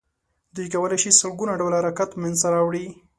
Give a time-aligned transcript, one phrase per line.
[0.55, 2.85] دوی کولای شي سل ګونه ډوله حرکت منځ ته راوړي.